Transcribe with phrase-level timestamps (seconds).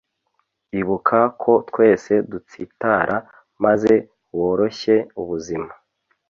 [0.79, 3.15] Ibuka ko twese dutsitara
[3.63, 3.93] maze
[4.37, 5.71] woroshye ubuzima